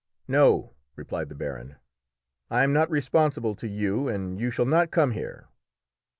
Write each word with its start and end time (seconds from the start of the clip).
"No," 0.27 0.73
replied 0.95 1.29
the 1.29 1.35
baron, 1.35 1.75
"I 2.49 2.63
am 2.63 2.73
not 2.73 2.89
responsible 2.89 3.53
to 3.53 3.67
you, 3.67 4.07
and 4.07 4.39
you 4.39 4.49
shall 4.49 4.65
not 4.65 4.89
come 4.89 5.11
here!" 5.11 5.47